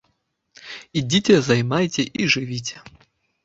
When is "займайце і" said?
1.49-2.23